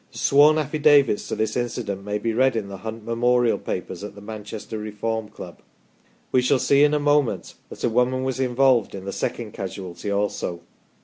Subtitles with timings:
[0.11, 4.15] The sworn affidavits to this incident may be read in the" Hunt Memorial" papers at
[4.15, 5.59] the Manchester Reform Club.
[6.31, 10.09] We shall see in a moment that a woman was involved in the second casualty
[10.09, 10.61] also.